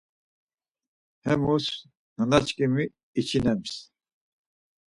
[1.25, 1.67] Hemus
[2.15, 2.85] nanaçkimi
[3.19, 3.73] içinems.